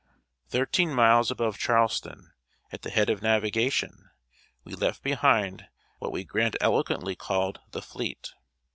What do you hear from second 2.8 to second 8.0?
the head of navigation, we left behind what we grandiloquently called "the